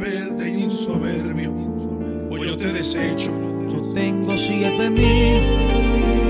Rebelde 0.00 0.50
y 0.50 0.64
un 0.64 0.70
soberbio, 0.70 1.52
hoy 2.30 2.46
yo 2.46 2.56
te 2.56 2.72
desecho. 2.72 3.30
Yo 3.70 3.92
tengo 3.92 4.36
siete 4.36 4.88
mil 4.88 5.36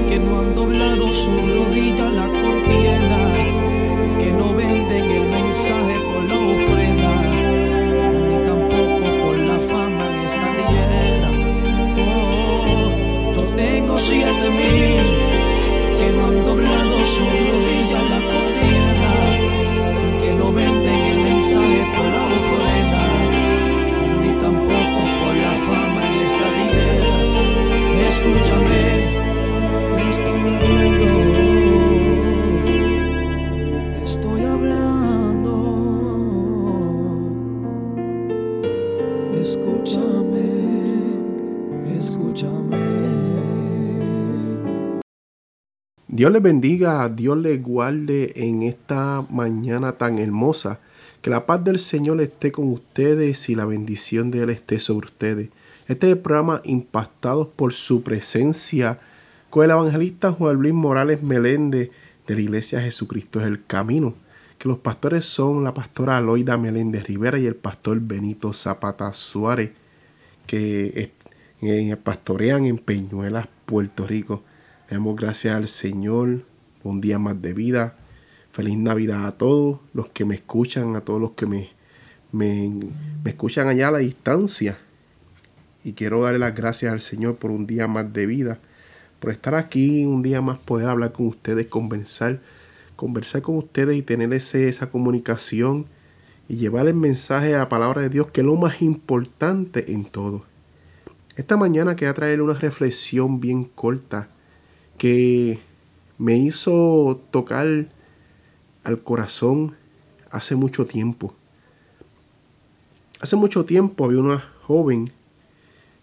que 0.08 0.18
no 0.18 0.40
han 0.40 0.54
doblado 0.54 1.12
su 1.12 1.30
rodilla 1.30 2.06
a 2.06 2.10
la 2.10 2.26
contienda, 2.26 4.18
que 4.18 4.32
no 4.32 4.54
venden 4.54 5.10
el 5.10 5.28
mensaje 5.30 6.09
Dios 46.20 46.32
les 46.32 46.42
bendiga, 46.42 47.08
Dios 47.08 47.38
les 47.38 47.62
guarde 47.62 48.34
en 48.36 48.62
esta 48.62 49.24
mañana 49.30 49.92
tan 49.92 50.18
hermosa. 50.18 50.78
Que 51.22 51.30
la 51.30 51.46
paz 51.46 51.64
del 51.64 51.78
Señor 51.78 52.20
esté 52.20 52.52
con 52.52 52.70
ustedes 52.70 53.48
y 53.48 53.54
la 53.54 53.64
bendición 53.64 54.30
de 54.30 54.42
Él 54.42 54.50
esté 54.50 54.80
sobre 54.80 55.06
ustedes. 55.06 55.48
Este 55.88 56.08
es 56.08 56.12
el 56.12 56.18
programa 56.18 56.60
Impactados 56.64 57.48
por 57.48 57.72
su 57.72 58.02
presencia 58.02 59.00
con 59.48 59.64
el 59.64 59.70
evangelista 59.70 60.30
Juan 60.30 60.56
Luis 60.56 60.74
Morales 60.74 61.22
Meléndez 61.22 61.88
de 62.26 62.34
la 62.34 62.40
Iglesia 62.42 62.82
Jesucristo 62.82 63.40
es 63.40 63.46
el 63.46 63.64
Camino. 63.64 64.12
Que 64.58 64.68
los 64.68 64.76
pastores 64.76 65.24
son 65.24 65.64
la 65.64 65.72
pastora 65.72 66.18
Aloida 66.18 66.58
Meléndez 66.58 67.04
Rivera 67.04 67.38
y 67.38 67.46
el 67.46 67.56
pastor 67.56 67.98
Benito 67.98 68.52
Zapata 68.52 69.14
Suárez, 69.14 69.70
que 70.46 71.12
pastorean 72.04 72.66
en 72.66 72.76
Peñuelas, 72.76 73.48
Puerto 73.64 74.06
Rico. 74.06 74.42
Le 74.90 74.96
damos 74.96 75.14
gracias 75.14 75.54
al 75.54 75.68
Señor 75.68 76.42
por 76.82 76.90
un 76.90 77.00
día 77.00 77.20
más 77.20 77.40
de 77.40 77.54
vida. 77.54 77.94
Feliz 78.50 78.76
Navidad 78.76 79.24
a 79.24 79.38
todos 79.38 79.78
los 79.94 80.08
que 80.08 80.24
me 80.24 80.34
escuchan, 80.34 80.96
a 80.96 81.00
todos 81.02 81.20
los 81.20 81.30
que 81.30 81.46
me, 81.46 81.70
me, 82.32 82.72
escuchan 83.24 83.68
allá 83.68 83.86
a 83.86 83.92
la 83.92 83.98
distancia. 83.98 84.78
Y 85.84 85.92
quiero 85.92 86.22
darle 86.22 86.40
las 86.40 86.56
gracias 86.56 86.92
al 86.92 87.02
Señor 87.02 87.36
por 87.36 87.52
un 87.52 87.68
día 87.68 87.86
más 87.86 88.12
de 88.12 88.26
vida, 88.26 88.58
por 89.20 89.30
estar 89.30 89.54
aquí 89.54 90.04
un 90.04 90.24
día 90.24 90.42
más, 90.42 90.58
poder 90.58 90.88
hablar 90.88 91.12
con 91.12 91.28
ustedes, 91.28 91.68
conversar, 91.68 92.40
conversar 92.96 93.42
con 93.42 93.58
ustedes 93.58 93.96
y 93.96 94.02
tener 94.02 94.34
ese, 94.34 94.68
esa 94.68 94.90
comunicación 94.90 95.86
y 96.48 96.56
llevar 96.56 96.88
el 96.88 96.94
mensaje 96.94 97.54
a 97.54 97.58
la 97.58 97.68
palabra 97.68 98.02
de 98.02 98.08
Dios, 98.08 98.32
que 98.32 98.40
es 98.40 98.44
lo 98.44 98.56
más 98.56 98.82
importante 98.82 99.92
en 99.92 100.04
todo. 100.04 100.42
Esta 101.36 101.56
mañana 101.56 101.94
quería 101.94 102.12
traer 102.12 102.42
una 102.42 102.54
reflexión 102.54 103.38
bien 103.38 103.66
corta 103.66 104.30
que 105.00 105.58
me 106.18 106.36
hizo 106.36 107.22
tocar 107.30 107.86
al 108.84 109.02
corazón 109.02 109.74
hace 110.30 110.56
mucho 110.56 110.84
tiempo. 110.84 111.34
Hace 113.22 113.34
mucho 113.36 113.64
tiempo 113.64 114.04
había 114.04 114.20
una 114.20 114.44
joven 114.60 115.10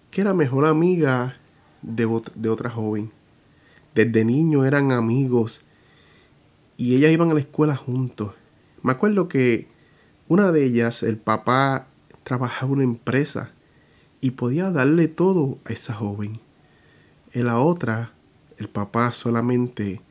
que 0.09 0.21
era 0.21 0.33
mejor 0.33 0.65
amiga 0.65 1.37
de, 1.83 2.09
de 2.33 2.49
otra 2.49 2.71
joven. 2.71 3.11
Desde 3.93 4.25
niño 4.25 4.65
eran 4.65 4.91
amigos 4.91 5.61
y 6.75 6.95
ellas 6.95 7.11
iban 7.11 7.29
a 7.29 7.35
la 7.35 7.41
escuela 7.41 7.75
juntos. 7.75 8.33
Me 8.81 8.93
acuerdo 8.93 9.27
que 9.27 9.67
una 10.27 10.51
de 10.51 10.65
ellas, 10.65 11.03
el 11.03 11.17
papá 11.17 11.85
trabajaba 12.23 12.69
en 12.69 12.73
una 12.73 12.83
empresa 12.83 13.51
y 14.21 14.31
podía 14.31 14.71
darle 14.71 15.07
todo 15.07 15.59
a 15.65 15.73
esa 15.73 15.93
joven. 15.93 16.39
En 17.31 17.45
la 17.45 17.59
otra, 17.59 18.16
el 18.57 18.69
papá 18.69 19.11
solamente 19.13 20.01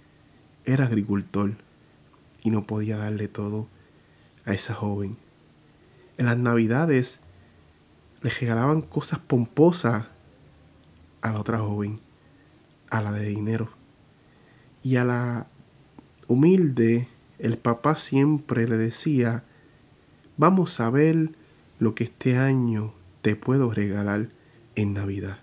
era 0.65 0.87
agricultor 0.87 1.57
y 2.43 2.51
no 2.51 2.67
podía 2.67 2.97
darle 2.97 3.29
todo 3.29 3.69
a 4.45 4.55
esa 4.55 4.75
joven. 4.75 5.17
En 6.17 6.27
las 6.27 6.39
navidades 6.39 7.21
le 8.23 8.31
regalaban 8.31 8.83
cosas 8.83 9.19
pomposas 9.19 10.07
a 11.23 11.33
la 11.33 11.41
otra 11.41 11.59
joven, 11.59 12.01
a 12.89 13.03
la 13.03 13.13
de 13.13 13.27
dinero. 13.27 13.71
Y 14.83 14.97
a 14.97 15.05
la 15.05 15.49
humilde, 16.29 17.09
el 17.39 17.59
papá 17.59 17.97
siempre 17.97 18.69
le 18.69 18.77
decía, 18.77 19.45
vamos 20.37 20.81
a 20.81 20.91
ver 20.91 21.33
lo 21.79 21.95
que 21.95 22.05
este 22.05 22.39
año 22.39 22.95
te 23.23 23.35
puedo 23.37 23.73
regalar 23.73 24.29
en 24.77 24.95
Navidad. 24.95 25.39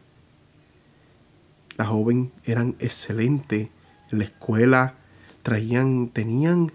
La 1.77 1.85
joven 1.85 2.31
eran 2.45 2.75
excelentes 2.79 3.69
en 4.11 4.17
la 4.19 4.23
escuela, 4.25 4.95
traían, 5.41 6.09
tenían 6.09 6.71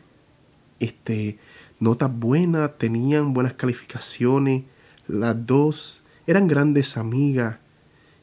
este, 0.81 1.39
notas 1.79 2.17
buenas, 2.17 2.77
tenían 2.79 3.33
buenas 3.33 3.55
calificaciones, 3.55 4.65
las 5.06 5.47
dos 5.47 6.03
eran 6.27 6.47
grandes 6.47 6.97
amigas 6.97 7.59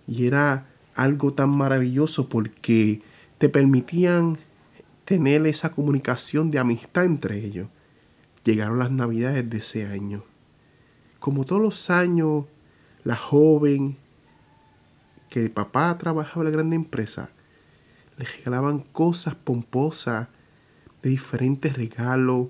y 0.08 0.28
era 0.28 0.68
algo 0.94 1.34
tan 1.34 1.50
maravilloso 1.50 2.30
porque 2.30 3.02
te 3.38 3.50
permitían 3.50 4.38
tener 5.04 5.46
esa 5.48 5.72
comunicación 5.72 6.52
de 6.52 6.60
amistad 6.60 7.06
entre 7.06 7.44
ellos. 7.44 7.68
Llegaron 8.44 8.80
las 8.80 8.92
navidades 8.92 9.50
de 9.50 9.58
ese 9.58 9.88
año. 9.88 10.24
Como 11.20 11.46
todos 11.46 11.62
los 11.62 11.90
años, 11.90 12.46
la 13.04 13.16
joven 13.16 13.98
que 15.36 15.50
papá 15.50 15.98
trabajaba 15.98 16.44
en 16.44 16.46
la 16.46 16.52
gran 16.52 16.72
empresa, 16.72 17.30
le 18.18 18.24
regalaban 18.24 18.80
cosas 18.80 19.36
pomposas, 19.36 20.30
de 21.04 21.10
diferentes 21.10 21.76
regalos, 21.76 22.48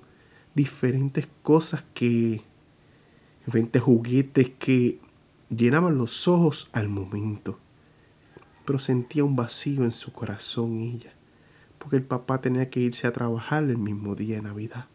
diferentes 0.54 1.28
cosas 1.42 1.84
que, 1.96 2.44
diferentes 3.44 3.82
juguetes 3.82 4.52
que 4.60 5.00
llenaban 5.50 5.98
los 5.98 6.28
ojos 6.28 6.70
al 6.74 6.88
momento. 6.88 7.58
Pero 8.66 8.78
sentía 8.78 9.24
un 9.24 9.36
vacío 9.36 9.84
en 9.84 9.92
su 9.92 10.14
corazón 10.14 10.78
ella, 10.78 11.14
porque 11.80 11.96
el 11.96 12.04
papá 12.04 12.40
tenía 12.40 12.70
que 12.70 12.82
irse 12.82 13.08
a 13.08 13.14
trabajar 13.14 13.64
el 13.64 13.80
mismo 13.80 14.14
día 14.14 14.36
de 14.36 14.44
Navidad. 14.44 14.86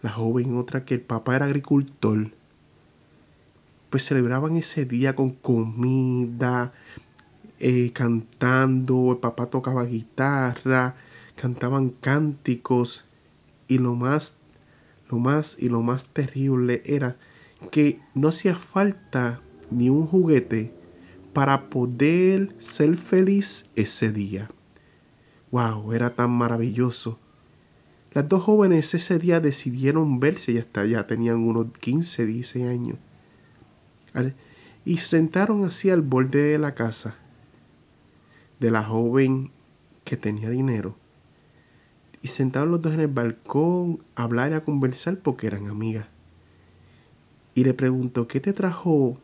La 0.00 0.12
joven 0.12 0.56
otra 0.56 0.86
que 0.86 0.94
el 0.94 1.02
papá 1.02 1.36
era 1.36 1.44
agricultor 1.44 2.30
pues 3.90 4.04
celebraban 4.04 4.56
ese 4.56 4.84
día 4.84 5.14
con 5.14 5.30
comida, 5.30 6.72
eh, 7.58 7.90
cantando, 7.92 9.12
el 9.12 9.18
papá 9.18 9.46
tocaba 9.46 9.84
guitarra, 9.84 10.94
cantaban 11.34 11.90
cánticos 11.90 13.04
y 13.68 13.78
lo 13.78 13.94
más, 13.94 14.38
lo 15.10 15.18
más 15.18 15.56
y 15.58 15.68
lo 15.68 15.82
más 15.82 16.04
terrible 16.04 16.82
era 16.86 17.16
que 17.70 18.00
no 18.14 18.28
hacía 18.28 18.54
falta 18.54 19.40
ni 19.70 19.90
un 19.90 20.06
juguete 20.06 20.72
para 21.32 21.68
poder 21.68 22.54
ser 22.58 22.96
feliz 22.96 23.70
ese 23.76 24.12
día. 24.12 24.50
Wow, 25.50 25.92
era 25.92 26.10
tan 26.10 26.30
maravilloso. 26.30 27.18
Las 28.12 28.28
dos 28.28 28.42
jóvenes 28.42 28.94
ese 28.94 29.18
día 29.18 29.40
decidieron 29.40 30.18
verse 30.18 30.52
y 30.52 30.58
hasta 30.58 30.84
ya 30.84 31.06
tenían 31.06 31.36
unos 31.36 31.66
15, 31.78 32.26
16 32.26 32.66
años. 32.66 32.96
Y 34.84 34.98
se 34.98 35.06
sentaron 35.06 35.64
así 35.64 35.90
al 35.90 36.02
borde 36.02 36.42
de 36.42 36.58
la 36.58 36.74
casa 36.74 37.16
de 38.60 38.70
la 38.70 38.84
joven 38.84 39.50
que 40.04 40.16
tenía 40.16 40.50
dinero. 40.50 40.94
Y 42.22 42.28
sentaron 42.28 42.70
los 42.70 42.82
dos 42.82 42.92
en 42.92 43.00
el 43.00 43.08
balcón 43.08 44.04
a 44.14 44.24
hablar 44.24 44.52
y 44.52 44.54
a 44.54 44.64
conversar 44.64 45.18
porque 45.18 45.46
eran 45.46 45.68
amigas. 45.68 46.06
Y 47.54 47.64
le 47.64 47.74
preguntó, 47.74 48.28
¿qué 48.28 48.40
te 48.40 48.52
trajo 48.52 49.18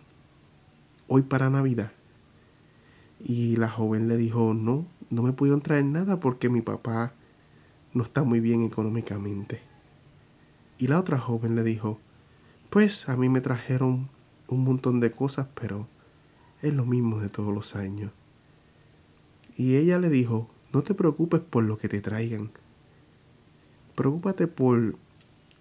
hoy 1.06 1.22
para 1.22 1.50
Navidad? 1.50 1.92
Y 3.22 3.56
la 3.56 3.68
joven 3.68 4.08
le 4.08 4.16
dijo, 4.16 4.54
no, 4.54 4.86
no 5.10 5.22
me 5.22 5.32
pudieron 5.32 5.60
traer 5.60 5.84
nada 5.84 6.18
porque 6.18 6.48
mi 6.48 6.62
papá 6.62 7.12
no 7.92 8.02
está 8.02 8.22
muy 8.24 8.40
bien 8.40 8.62
económicamente. 8.62 9.60
Y 10.78 10.88
la 10.88 10.98
otra 10.98 11.18
joven 11.18 11.54
le 11.54 11.62
dijo, 11.62 11.98
pues 12.70 13.08
a 13.08 13.16
mí 13.16 13.28
me 13.28 13.40
trajeron 13.40 14.08
un 14.48 14.64
montón 14.64 15.00
de 15.00 15.10
cosas, 15.10 15.46
pero 15.54 15.88
es 16.62 16.72
lo 16.72 16.84
mismo 16.84 17.20
de 17.20 17.28
todos 17.28 17.52
los 17.54 17.76
años. 17.76 18.12
Y 19.56 19.76
ella 19.76 19.98
le 19.98 20.10
dijo, 20.10 20.48
no 20.72 20.82
te 20.82 20.94
preocupes 20.94 21.40
por 21.40 21.64
lo 21.64 21.78
que 21.78 21.88
te 21.88 22.00
traigan. 22.00 22.50
Preocúpate 23.94 24.46
por 24.46 24.96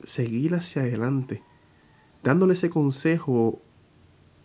seguir 0.03 0.55
hacia 0.55 0.81
adelante, 0.81 1.41
dándole 2.23 2.53
ese 2.53 2.69
consejo 2.69 3.61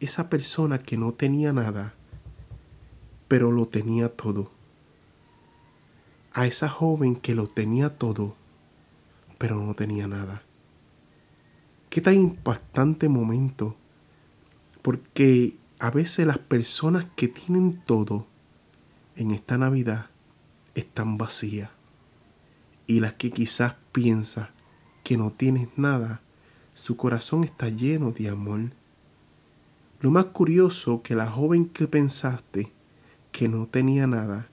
a 0.00 0.04
esa 0.04 0.30
persona 0.30 0.78
que 0.78 0.96
no 0.96 1.12
tenía 1.12 1.52
nada, 1.52 1.94
pero 3.28 3.50
lo 3.50 3.66
tenía 3.66 4.08
todo 4.08 4.50
a 6.32 6.46
esa 6.46 6.68
joven 6.68 7.16
que 7.16 7.34
lo 7.34 7.48
tenía 7.48 7.98
todo, 7.98 8.34
pero 9.38 9.56
no 9.56 9.74
tenía 9.74 10.06
nada. 10.06 10.42
Qué 11.88 12.00
tan 12.00 12.14
impactante 12.14 13.08
momento, 13.08 13.74
porque 14.82 15.56
a 15.78 15.90
veces 15.90 16.26
las 16.26 16.38
personas 16.38 17.06
que 17.16 17.28
tienen 17.28 17.82
todo 17.84 18.26
en 19.16 19.30
esta 19.30 19.58
Navidad 19.58 20.06
están 20.74 21.18
vacías 21.18 21.70
y 22.86 23.00
las 23.00 23.14
que 23.14 23.30
quizás 23.30 23.76
piensa 23.92 24.50
que 25.04 25.16
no 25.16 25.30
tienes 25.30 25.68
nada, 25.76 26.20
su 26.74 26.96
corazón 26.96 27.44
está 27.44 27.68
lleno 27.68 28.12
de 28.12 28.28
amor. 28.28 28.72
Lo 30.00 30.10
más 30.10 30.26
curioso 30.26 31.02
que 31.02 31.14
la 31.14 31.30
joven 31.30 31.66
que 31.66 31.86
pensaste 31.86 32.72
que 33.32 33.48
no 33.48 33.66
tenía 33.66 34.06
nada, 34.06 34.48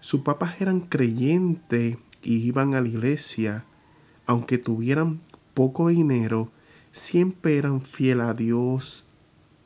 sus 0.00 0.22
papás 0.22 0.60
eran 0.60 0.80
creyentes 0.80 1.96
y 2.22 2.36
iban 2.36 2.74
a 2.74 2.80
la 2.80 2.88
iglesia. 2.88 3.64
Aunque 4.26 4.58
tuvieran 4.58 5.20
poco 5.54 5.88
dinero, 5.88 6.50
siempre 6.92 7.56
eran 7.56 7.80
fieles 7.82 8.26
a 8.26 8.34
Dios 8.34 9.06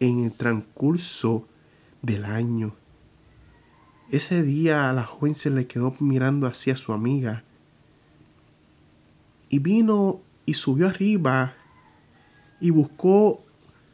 en 0.04 0.24
el 0.24 0.32
transcurso 0.32 1.46
del 2.02 2.24
año. 2.24 2.74
Ese 4.10 4.42
día 4.42 4.90
a 4.90 4.92
la 4.92 5.04
joven 5.04 5.34
se 5.34 5.50
le 5.50 5.66
quedó 5.66 5.94
mirando 5.98 6.46
hacia 6.46 6.76
su 6.76 6.92
amiga 6.92 7.44
y 9.48 9.58
vino 9.58 10.20
y 10.46 10.54
subió 10.54 10.88
arriba 10.88 11.54
y 12.60 12.70
buscó 12.70 13.44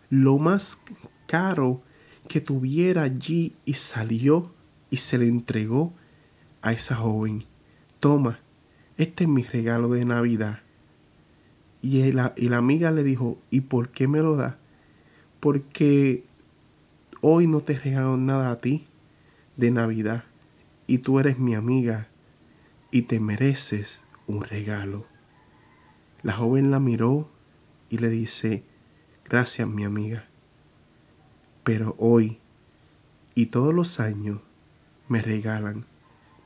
lo 0.08 0.38
más 0.38 0.82
caro 1.26 1.82
que 2.28 2.40
tuviera 2.40 3.02
allí 3.02 3.54
y 3.64 3.74
salió 3.74 4.52
y 4.90 4.98
se 4.98 5.18
le 5.18 5.26
entregó 5.26 5.92
a 6.62 6.72
esa 6.72 6.96
joven, 6.96 7.44
toma, 8.00 8.40
este 8.96 9.24
es 9.24 9.30
mi 9.30 9.42
regalo 9.42 9.88
de 9.88 10.04
Navidad. 10.04 10.60
Y 11.82 12.12
la, 12.12 12.34
y 12.36 12.48
la 12.48 12.58
amiga 12.58 12.90
le 12.90 13.02
dijo, 13.02 13.38
¿y 13.50 13.62
por 13.62 13.88
qué 13.88 14.06
me 14.06 14.20
lo 14.20 14.36
da? 14.36 14.58
Porque 15.40 16.24
hoy 17.20 17.46
no 17.46 17.60
te 17.60 17.78
regalo 17.78 18.16
nada 18.16 18.50
a 18.50 18.58
ti 18.58 18.86
de 19.56 19.70
Navidad 19.70 20.24
y 20.86 20.98
tú 20.98 21.18
eres 21.18 21.38
mi 21.38 21.54
amiga 21.54 22.08
y 22.90 23.02
te 23.02 23.20
mereces 23.20 24.00
un 24.26 24.42
regalo. 24.42 25.06
La 26.22 26.34
joven 26.34 26.70
la 26.70 26.80
miró 26.80 27.30
y 27.88 27.98
le 27.98 28.08
dice, 28.08 28.64
gracias 29.24 29.68
mi 29.68 29.84
amiga, 29.84 30.26
pero 31.64 31.94
hoy 31.98 32.38
y 33.34 33.46
todos 33.46 33.72
los 33.72 34.00
años 34.00 34.40
me 35.08 35.22
regalan 35.22 35.86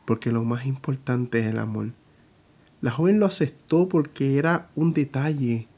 porque 0.04 0.32
lo 0.32 0.44
más 0.44 0.66
importante 0.66 1.40
es 1.40 1.46
el 1.46 1.58
amor. 1.58 1.92
La 2.80 2.90
joven 2.90 3.18
lo 3.18 3.26
aceptó 3.26 3.88
porque 3.88 4.38
era 4.38 4.70
un 4.74 4.92
detalle 4.92 5.68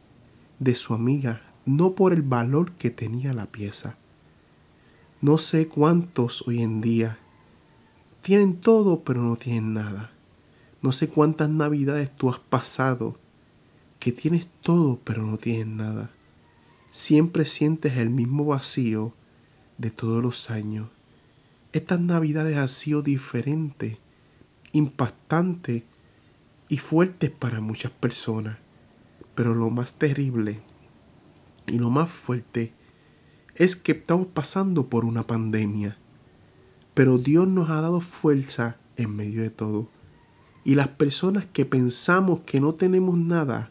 de 0.59 0.75
su 0.75 0.95
amiga, 0.95 1.43
no 1.67 1.95
por 1.95 2.13
el 2.13 2.23
valor 2.23 2.73
que 2.73 2.91
tenía 2.91 3.35
la 3.35 3.47
pieza. 3.47 3.97
No 5.21 5.37
sé 5.37 5.67
cuántos 5.67 6.47
hoy 6.47 6.63
en 6.63 6.81
día 6.81 7.19
tienen 8.23 8.57
todo 8.57 9.03
pero 9.03 9.21
no 9.21 9.37
tienen 9.37 9.75
nada. 9.75 10.13
No 10.81 10.93
sé 10.93 11.09
cuántas 11.09 11.51
navidades 11.51 12.11
tú 12.17 12.31
has 12.31 12.39
pasado 12.39 13.19
que 13.99 14.13
tienes 14.13 14.47
todo 14.63 15.01
pero 15.03 15.23
no 15.23 15.39
tienes 15.39 15.67
nada. 15.67 16.11
Siempre 16.91 17.45
sientes 17.45 17.97
el 17.97 18.11
mismo 18.11 18.45
vacío 18.47 19.13
de 19.77 19.91
todos 19.91 20.23
los 20.23 20.51
años. 20.51 20.89
Estas 21.73 22.01
navidades 22.01 22.57
han 22.57 22.69
sido 22.69 23.03
diferentes 23.03 23.99
impactante 24.73 25.85
y 26.69 26.79
fuerte 26.79 27.31
para 27.31 27.61
muchas 27.61 27.91
personas. 27.91 28.59
Pero 29.35 29.55
lo 29.55 29.71
más 29.71 29.95
terrible 29.95 30.61
y 31.67 31.79
lo 31.79 31.91
más 31.91 32.11
fuerte 32.11 32.73
es 33.55 33.77
que 33.77 33.93
estamos 33.93 34.29
pasando 34.29 34.89
por 34.89 35.05
una 35.05 35.27
pandemia. 35.27 35.99
Pero 36.95 37.19
Dios 37.19 37.49
nos 37.49 37.71
ha 37.71 37.81
dado 37.81 38.01
fuerza 38.01 38.77
en 38.97 39.15
medio 39.17 39.43
de 39.43 39.51
todo. 39.51 39.89
Y 40.65 40.75
las 40.75 40.89
personas 40.89 41.47
que 41.47 41.65
pensamos 41.65 42.41
que 42.41 42.61
no 42.61 42.75
tenemos 42.75 43.17
nada, 43.17 43.71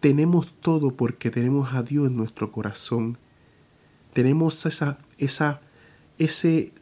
tenemos 0.00 0.52
todo 0.60 0.92
porque 0.92 1.30
tenemos 1.30 1.74
a 1.74 1.82
Dios 1.82 2.08
en 2.08 2.16
nuestro 2.16 2.50
corazón. 2.52 3.18
Tenemos 4.12 4.64
esa, 4.66 4.98
esa, 5.18 5.60
ese 6.18 6.72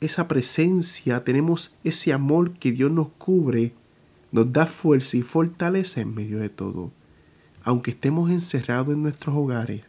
esa 0.00 0.28
presencia, 0.28 1.24
tenemos 1.24 1.74
ese 1.84 2.12
amor 2.12 2.52
que 2.52 2.72
Dios 2.72 2.90
nos 2.90 3.08
cubre, 3.18 3.74
nos 4.32 4.50
da 4.52 4.66
fuerza 4.66 5.16
y 5.16 5.22
fortaleza 5.22 6.00
en 6.00 6.14
medio 6.14 6.38
de 6.38 6.48
todo. 6.48 6.90
Aunque 7.62 7.90
estemos 7.90 8.30
encerrados 8.30 8.94
en 8.94 9.02
nuestros 9.02 9.36
hogares, 9.36 9.82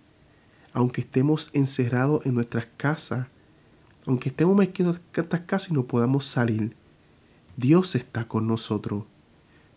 aunque 0.73 1.01
estemos 1.01 1.49
encerrados 1.53 2.25
en 2.25 2.35
nuestras 2.35 2.67
casas, 2.77 3.27
aunque 4.05 4.29
estemos 4.29 4.59
en 4.59 4.85
nuestras 4.85 5.41
casas 5.41 5.69
y 5.69 5.73
no 5.73 5.83
podamos 5.83 6.25
salir, 6.25 6.75
Dios 7.57 7.95
está 7.95 8.27
con 8.27 8.47
nosotros. 8.47 9.03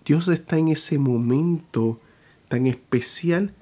Dios 0.04 0.28
está 0.28 0.58
en 0.58 0.68
ese 0.68 0.98
momento 0.98 2.00
tan 2.48 2.66
especial 2.66 3.52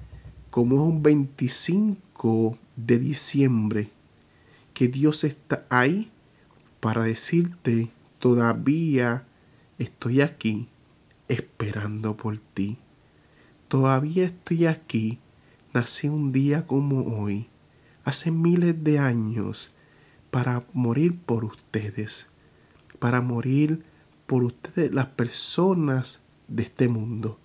como 0.49 0.75
es 0.75 0.81
un 0.81 1.01
25 1.01 2.57
de 2.75 2.99
diciembre, 2.99 3.89
que 4.73 4.87
Dios 4.87 5.23
está 5.23 5.65
ahí 5.69 6.11
para 6.79 7.03
decirte, 7.03 7.89
todavía 8.19 9.25
estoy 9.79 10.21
aquí 10.21 10.67
esperando 11.27 12.15
por 12.15 12.37
ti. 12.37 12.77
Todavía 13.73 14.25
estoy 14.25 14.67
aquí. 14.67 15.17
Nací 15.73 16.07
un 16.07 16.31
día 16.31 16.67
como 16.67 17.17
hoy, 17.17 17.49
hace 18.03 18.29
miles 18.29 18.83
de 18.83 18.99
años, 18.99 19.71
para 20.29 20.63
morir 20.73 21.19
por 21.19 21.43
ustedes, 21.43 22.27
para 22.99 23.19
morir 23.21 23.83
por 24.27 24.43
ustedes, 24.43 24.93
las 24.93 25.07
personas 25.07 26.19
de 26.47 26.61
este 26.61 26.87
mundo. 26.87 27.39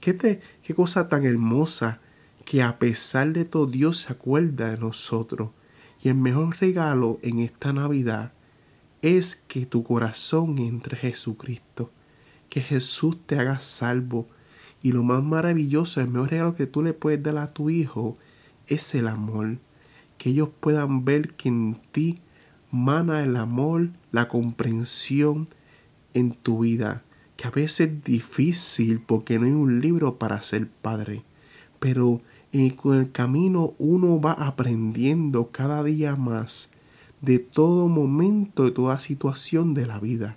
¿Qué, 0.00 0.12
te, 0.12 0.40
qué 0.64 0.74
cosa 0.74 1.08
tan 1.08 1.24
hermosa 1.24 2.00
que 2.44 2.64
a 2.64 2.80
pesar 2.80 3.32
de 3.32 3.44
todo 3.44 3.68
Dios 3.68 3.98
se 3.98 4.12
acuerda 4.12 4.72
de 4.72 4.76
nosotros. 4.76 5.50
Y 6.02 6.08
el 6.08 6.16
mejor 6.16 6.56
regalo 6.58 7.20
en 7.22 7.38
esta 7.38 7.72
Navidad 7.72 8.32
es 9.02 9.36
que 9.46 9.66
tu 9.66 9.84
corazón 9.84 10.58
entre 10.58 10.96
Jesucristo, 10.96 11.92
que 12.48 12.60
Jesús 12.60 13.18
te 13.24 13.38
haga 13.38 13.60
salvo. 13.60 14.26
Y 14.82 14.92
lo 14.92 15.02
más 15.02 15.22
maravilloso, 15.22 16.00
el 16.00 16.08
mejor 16.08 16.30
regalo 16.30 16.56
que 16.56 16.66
tú 16.66 16.82
le 16.82 16.92
puedes 16.92 17.22
dar 17.22 17.36
a 17.38 17.48
tu 17.48 17.70
hijo 17.70 18.16
es 18.66 18.94
el 18.94 19.08
amor. 19.08 19.58
que 20.18 20.30
ellos 20.30 20.50
puedan 20.60 21.06
ver 21.06 21.32
que 21.32 21.48
en 21.48 21.80
ti 21.92 22.18
mana 22.70 23.22
el 23.22 23.36
amor, 23.36 23.88
la 24.12 24.28
comprensión 24.28 25.48
en 26.12 26.32
tu 26.32 26.60
vida, 26.60 27.02
que 27.36 27.48
a 27.48 27.50
veces 27.50 27.88
es 27.88 28.04
difícil 28.04 29.00
porque 29.00 29.38
no 29.38 29.46
hay 29.46 29.52
un 29.52 29.80
libro 29.80 30.18
para 30.18 30.42
ser 30.42 30.68
padre, 30.68 31.22
pero 31.78 32.20
con 32.76 32.98
el 32.98 33.10
camino 33.12 33.74
uno 33.78 34.20
va 34.20 34.32
aprendiendo 34.32 35.50
cada 35.52 35.82
día 35.84 36.16
más 36.16 36.68
de 37.20 37.38
todo 37.38 37.88
momento, 37.88 38.64
de 38.64 38.72
toda 38.72 38.98
situación 38.98 39.72
de 39.72 39.86
la 39.86 40.00
vida. 40.00 40.36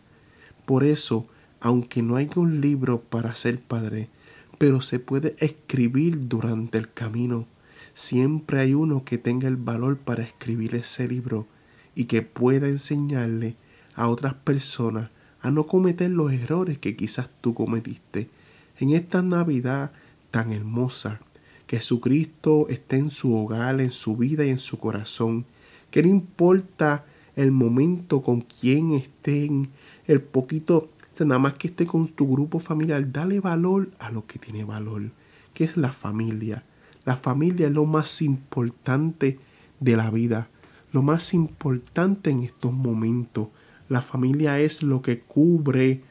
Por 0.65 0.83
eso, 0.83 1.27
aunque 1.59 2.01
no 2.01 2.15
hay 2.15 2.29
un 2.35 2.61
libro 2.61 3.01
para 3.01 3.35
ser 3.35 3.59
padre, 3.59 4.09
pero 4.63 4.79
se 4.79 4.97
puede 4.97 5.35
escribir 5.39 6.29
durante 6.29 6.77
el 6.77 6.89
camino. 6.89 7.47
Siempre 7.93 8.61
hay 8.61 8.73
uno 8.73 9.03
que 9.03 9.17
tenga 9.17 9.49
el 9.49 9.57
valor 9.57 9.97
para 9.97 10.23
escribir 10.23 10.73
ese 10.75 11.05
libro 11.05 11.47
y 11.95 12.05
que 12.05 12.21
pueda 12.21 12.69
enseñarle 12.69 13.57
a 13.93 14.07
otras 14.07 14.35
personas 14.35 15.09
a 15.41 15.51
no 15.51 15.65
cometer 15.65 16.11
los 16.11 16.31
errores 16.31 16.77
que 16.77 16.95
quizás 16.95 17.29
tú 17.41 17.53
cometiste. 17.53 18.29
En 18.79 18.91
esta 18.91 19.21
Navidad 19.21 19.91
tan 20.31 20.53
hermosa, 20.53 21.19
que 21.67 21.75
Jesucristo 21.75 22.67
esté 22.69 22.95
en 22.95 23.09
su 23.09 23.35
hogar, 23.35 23.81
en 23.81 23.91
su 23.91 24.15
vida 24.15 24.45
y 24.45 24.49
en 24.49 24.59
su 24.59 24.79
corazón, 24.79 25.43
que 25.91 26.03
no 26.03 26.07
importa 26.07 27.03
el 27.35 27.51
momento 27.51 28.21
con 28.21 28.39
quien 28.39 28.93
estén, 28.93 29.71
el 30.07 30.21
poquito, 30.21 30.89
nada 31.21 31.39
más 31.39 31.53
que 31.55 31.67
esté 31.67 31.85
con 31.85 32.07
tu 32.07 32.27
grupo 32.27 32.59
familiar, 32.59 33.11
dale 33.11 33.39
valor 33.39 33.91
a 33.99 34.11
lo 34.11 34.25
que 34.25 34.39
tiene 34.39 34.63
valor, 34.63 35.11
que 35.53 35.63
es 35.63 35.77
la 35.77 35.91
familia. 35.91 36.63
La 37.05 37.15
familia 37.15 37.67
es 37.67 37.73
lo 37.73 37.85
más 37.85 38.21
importante 38.21 39.39
de 39.79 39.97
la 39.97 40.09
vida, 40.09 40.47
lo 40.91 41.01
más 41.01 41.33
importante 41.33 42.31
en 42.31 42.43
estos 42.43 42.73
momentos. 42.73 43.49
La 43.89 44.01
familia 44.01 44.59
es 44.59 44.81
lo 44.81 45.01
que 45.01 45.19
cubre 45.19 46.01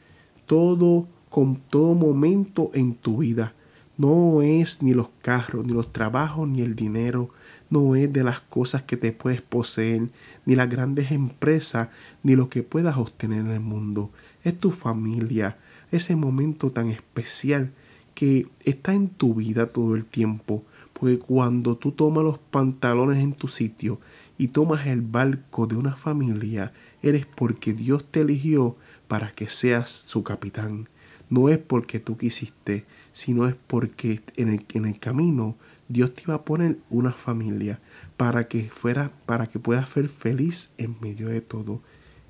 todo 0.45 1.07
con 1.29 1.55
todo 1.55 1.95
momento 1.95 2.71
en 2.73 2.93
tu 2.95 3.17
vida. 3.17 3.53
No 3.97 4.41
es 4.41 4.81
ni 4.81 4.93
los 4.93 5.09
carros, 5.21 5.65
ni 5.65 5.73
los 5.73 5.91
trabajos, 5.91 6.47
ni 6.47 6.61
el 6.61 6.75
dinero. 6.75 7.29
No 7.69 7.95
es 7.95 8.11
de 8.11 8.23
las 8.23 8.39
cosas 8.39 8.83
que 8.83 8.97
te 8.97 9.11
puedes 9.11 9.41
poseer, 9.41 10.09
ni 10.45 10.55
las 10.55 10.69
grandes 10.69 11.11
empresas, 11.11 11.89
ni 12.21 12.35
lo 12.35 12.49
que 12.49 12.63
puedas 12.63 12.97
obtener 12.97 13.39
en 13.39 13.51
el 13.51 13.59
mundo. 13.59 14.11
Es 14.43 14.57
tu 14.57 14.71
familia, 14.71 15.57
ese 15.91 16.15
momento 16.15 16.71
tan 16.71 16.89
especial 16.89 17.71
que 18.13 18.47
está 18.63 18.93
en 18.93 19.09
tu 19.09 19.35
vida 19.35 19.67
todo 19.67 19.95
el 19.95 20.05
tiempo. 20.05 20.63
Porque 20.93 21.19
cuando 21.19 21.77
tú 21.77 21.91
tomas 21.91 22.23
los 22.23 22.37
pantalones 22.37 23.17
en 23.17 23.33
tu 23.33 23.47
sitio 23.47 23.99
y 24.37 24.49
tomas 24.49 24.85
el 24.87 25.01
barco 25.01 25.67
de 25.67 25.75
una 25.75 25.95
familia, 25.95 26.71
eres 27.01 27.25
porque 27.25 27.73
Dios 27.73 28.05
te 28.09 28.21
eligió 28.21 28.75
para 29.07 29.31
que 29.31 29.47
seas 29.47 29.89
su 29.89 30.23
capitán. 30.23 30.87
No 31.29 31.49
es 31.49 31.57
porque 31.57 31.99
tú 31.99 32.17
quisiste, 32.17 32.85
sino 33.11 33.47
es 33.47 33.55
porque 33.67 34.21
en 34.35 34.49
el, 34.49 34.65
en 34.73 34.85
el 34.85 34.99
camino 34.99 35.55
Dios 35.87 36.13
te 36.13 36.23
iba 36.23 36.35
a 36.35 36.45
poner 36.45 36.77
una 36.89 37.11
familia 37.11 37.79
para 38.17 38.47
que 38.47 38.69
fuera, 38.69 39.11
para 39.25 39.47
que 39.47 39.59
puedas 39.59 39.89
ser 39.89 40.09
feliz 40.09 40.73
en 40.77 40.95
medio 41.01 41.27
de 41.27 41.41
todo. 41.41 41.81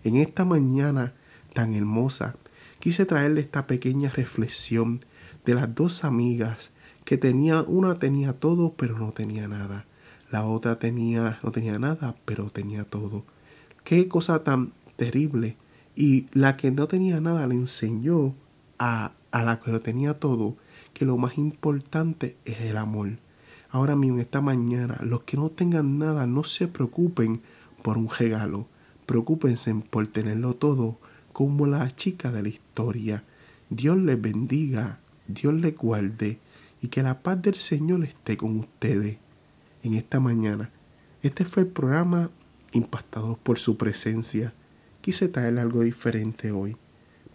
En 0.03 0.15
esta 0.15 0.45
mañana 0.45 1.13
tan 1.53 1.73
hermosa, 1.73 2.35
quise 2.79 3.05
traerle 3.05 3.41
esta 3.41 3.67
pequeña 3.67 4.09
reflexión 4.09 5.05
de 5.45 5.55
las 5.55 5.73
dos 5.73 6.03
amigas 6.03 6.71
que 7.05 7.17
tenía, 7.17 7.61
una 7.61 7.99
tenía 7.99 8.33
todo 8.33 8.73
pero 8.73 8.97
no 8.97 9.11
tenía 9.11 9.47
nada. 9.47 9.85
La 10.31 10.45
otra 10.45 10.79
tenía, 10.79 11.39
no 11.43 11.51
tenía 11.51 11.77
nada 11.79 12.15
pero 12.25 12.49
tenía 12.49 12.83
todo. 12.85 13.23
Qué 13.83 14.07
cosa 14.07 14.43
tan 14.43 14.73
terrible. 14.95 15.57
Y 15.95 16.25
la 16.31 16.57
que 16.57 16.71
no 16.71 16.87
tenía 16.87 17.21
nada 17.21 17.45
le 17.45 17.53
enseñó 17.53 18.33
a, 18.79 19.11
a 19.31 19.43
la 19.43 19.59
que 19.59 19.71
lo 19.71 19.79
tenía 19.79 20.19
todo 20.19 20.57
que 20.93 21.05
lo 21.05 21.17
más 21.17 21.37
importante 21.37 22.37
es 22.45 22.61
el 22.61 22.77
amor. 22.77 23.17
Ahora 23.69 23.95
mismo, 23.95 24.19
esta 24.19 24.41
mañana, 24.41 24.99
los 25.01 25.23
que 25.23 25.37
no 25.37 25.49
tengan 25.49 25.97
nada, 25.97 26.27
no 26.27 26.43
se 26.43 26.67
preocupen 26.67 27.41
por 27.81 27.97
un 27.97 28.09
regalo. 28.09 28.67
Preocúpense 29.07 29.73
por 29.89 30.07
tenerlo 30.07 30.53
todo 30.53 30.99
como 31.33 31.67
la 31.67 31.93
chica 31.95 32.31
de 32.31 32.43
la 32.43 32.49
historia. 32.49 33.23
Dios 33.69 33.97
les 33.97 34.21
bendiga, 34.21 34.99
Dios 35.27 35.53
les 35.55 35.75
guarde 35.75 36.39
y 36.81 36.87
que 36.87 37.03
la 37.03 37.21
paz 37.21 37.41
del 37.41 37.55
Señor 37.55 38.03
esté 38.03 38.37
con 38.37 38.59
ustedes 38.59 39.17
en 39.83 39.95
esta 39.95 40.19
mañana. 40.19 40.69
Este 41.21 41.43
fue 41.43 41.63
el 41.63 41.69
programa 41.69 42.29
impactado 42.71 43.37
por 43.41 43.59
su 43.59 43.77
presencia. 43.77 44.53
Quise 45.01 45.27
traer 45.27 45.57
algo 45.59 45.81
diferente 45.81 46.51
hoy, 46.51 46.77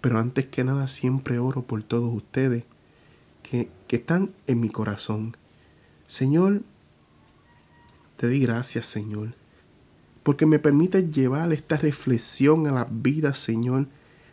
pero 0.01 0.19
antes 0.19 0.47
que 0.47 0.65
nada 0.65 0.89
siempre 0.89 1.39
oro 1.39 1.63
por 1.63 1.83
todos 1.83 2.15
ustedes 2.15 2.65
que, 3.43 3.71
que 3.87 3.97
están 3.97 4.31
en 4.47 4.61
mi 4.61 4.69
corazón. 4.69 5.37
Señor, 6.07 6.63
te 8.17 8.27
doy 8.27 8.41
gracias, 8.41 8.87
Señor, 8.87 9.35
porque 10.29 10.45
me 10.45 10.59
permite 10.59 11.09
llevar 11.09 11.55
esta 11.55 11.79
reflexión 11.79 12.67
a 12.67 12.71
la 12.71 12.87
vida, 12.91 13.33
Señor, 13.33 13.87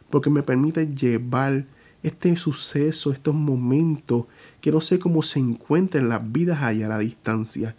porque 0.10 0.30
me 0.30 0.44
permite 0.44 0.94
llevar 0.94 1.68
este 2.04 2.36
suceso, 2.36 3.14
estos 3.14 3.34
momentos 3.34 4.26
que 4.60 4.74
no 4.74 4.82
sé 4.82 5.00
cómo 5.00 5.22
se 5.22 5.40
encuentran 5.40 6.10
las 6.10 6.34
vidas 6.34 6.62
allá 6.64 6.88
a 6.88 6.90
la 6.90 7.00
distancia. 7.00 7.78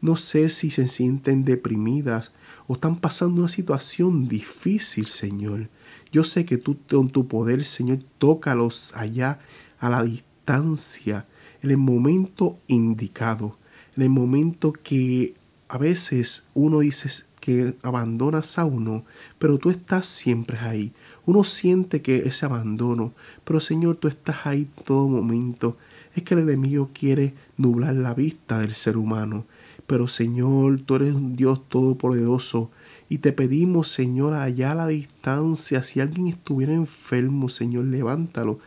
No 0.00 0.16
sé 0.16 0.48
si 0.48 0.70
se 0.70 0.88
sienten 0.88 1.44
deprimidas 1.44 2.32
o 2.68 2.72
están 2.72 2.96
pasando 2.96 3.40
una 3.40 3.50
situación 3.50 4.28
difícil, 4.28 5.06
Señor. 5.06 5.68
Yo 6.10 6.24
sé 6.24 6.46
que 6.46 6.56
tú 6.56 6.78
con 6.88 7.10
tu 7.10 7.28
poder, 7.28 7.66
Señor, 7.66 7.98
tócalos 8.16 8.94
allá 8.96 9.40
a 9.78 9.90
la 9.90 10.04
distancia, 10.04 11.26
en 11.62 11.72
el 11.72 11.76
momento 11.76 12.58
indicado, 12.66 13.58
en 13.94 14.04
el 14.04 14.08
momento 14.08 14.72
que 14.72 15.34
a 15.68 15.76
veces 15.76 16.48
uno 16.54 16.78
dice 16.78 17.27
que 17.48 17.74
abandonas 17.82 18.58
a 18.58 18.66
uno, 18.66 19.06
pero 19.38 19.56
tú 19.56 19.70
estás 19.70 20.06
siempre 20.06 20.58
ahí. 20.58 20.92
Uno 21.24 21.44
siente 21.44 22.02
que 22.02 22.28
ese 22.28 22.44
abandono, 22.44 23.14
pero 23.42 23.58
Señor, 23.58 23.96
tú 23.96 24.06
estás 24.06 24.44
ahí 24.44 24.68
todo 24.84 25.08
momento. 25.08 25.78
Es 26.14 26.24
que 26.24 26.34
el 26.34 26.40
enemigo 26.40 26.90
quiere 26.92 27.32
nublar 27.56 27.94
la 27.94 28.12
vista 28.12 28.58
del 28.58 28.74
ser 28.74 28.98
humano. 28.98 29.46
Pero 29.86 30.08
Señor, 30.08 30.80
tú 30.80 30.96
eres 30.96 31.14
un 31.14 31.36
Dios 31.36 31.66
todopoderoso. 31.70 32.70
Y 33.08 33.16
te 33.16 33.32
pedimos, 33.32 33.88
Señor, 33.88 34.34
allá 34.34 34.72
a 34.72 34.74
la 34.74 34.86
distancia, 34.86 35.82
si 35.82 36.00
alguien 36.00 36.26
estuviera 36.26 36.74
enfermo, 36.74 37.48
Señor, 37.48 37.86
levántalo, 37.86 38.58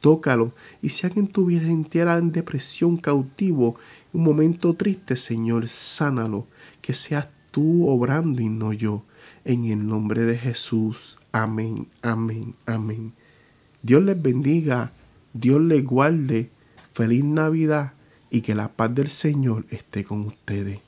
tócalo. 0.00 0.54
Y 0.80 0.88
si 0.88 1.06
alguien 1.06 1.28
tuviera 1.28 1.66
entera 1.66 2.16
en 2.16 2.32
depresión, 2.32 2.96
cautivo, 2.96 3.76
un 4.14 4.24
momento 4.24 4.72
triste, 4.72 5.16
Señor, 5.16 5.68
sánalo. 5.68 6.46
Que 6.80 6.94
seas 6.94 7.28
tú 7.50 7.88
obrando 7.88 8.42
y 8.42 8.48
no 8.48 8.72
yo. 8.72 9.04
En 9.44 9.64
el 9.64 9.86
nombre 9.86 10.22
de 10.22 10.36
Jesús. 10.36 11.18
Amén, 11.32 11.88
amén, 12.02 12.54
amén. 12.66 13.12
Dios 13.82 14.02
les 14.02 14.20
bendiga, 14.20 14.92
Dios 15.32 15.60
les 15.60 15.84
guarde. 15.84 16.50
Feliz 16.92 17.24
Navidad 17.24 17.94
y 18.30 18.42
que 18.42 18.54
la 18.54 18.68
paz 18.68 18.94
del 18.94 19.08
Señor 19.08 19.64
esté 19.70 20.04
con 20.04 20.26
ustedes. 20.26 20.80